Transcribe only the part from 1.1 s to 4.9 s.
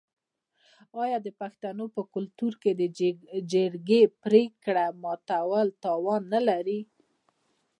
د پښتنو په کلتور کې د جرګې پریکړه